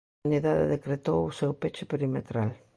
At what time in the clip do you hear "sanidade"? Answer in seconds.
0.23-0.71